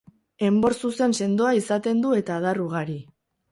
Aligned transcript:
Enbor 0.47 0.75
zuzen 0.87 1.13
sendoa 1.19 1.53
izaten 1.59 2.03
du 2.07 2.17
eta 2.23 2.41
adar 2.41 2.65
ugari. 2.67 3.01